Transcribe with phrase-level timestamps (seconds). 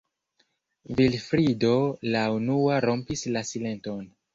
[1.01, 1.71] Vilfrido
[2.19, 4.07] la unua rompis la silenton.